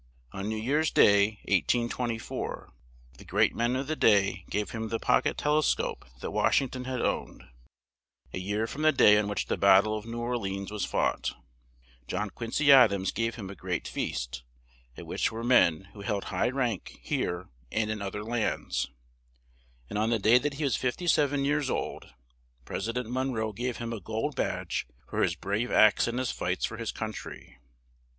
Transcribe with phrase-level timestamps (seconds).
[0.31, 2.71] On New Year's Day, 1824,
[3.19, 6.31] the great men of the day gave him the pock et tel e scope that
[6.31, 7.43] Wash ing ton had owned;
[8.33, 10.71] a year from the day on which the Bat tle of New Or le ans
[10.71, 11.35] was fought,
[12.07, 14.41] John Quin cy Ad ams gave him a great feast,
[14.97, 18.89] at which were men, who held high rank here and in oth er lands;
[19.87, 22.11] and on the day that he was fif ty sev en years old,
[22.65, 26.17] Pres i dent Mon roe gave him a gold badge for his brave acts in
[26.17, 27.59] his fights for his coun try.